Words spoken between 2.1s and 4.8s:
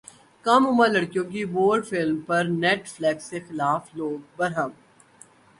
پر Netflix کے خلاف لوگ برہم